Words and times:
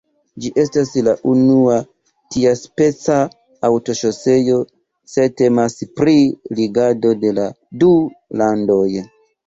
Ĝi 0.43 0.49
estas 0.61 0.93
la 1.07 1.11
unua 1.31 1.75
tiaspeca 2.37 3.19
aŭtoŝoseo 3.71 4.59
se 5.15 5.29
temas 5.45 5.79
pri 6.01 6.19
ligado 6.63 7.17
de 7.27 7.35
la 7.41 7.51
du 7.83 7.97
landoj. 8.43 8.87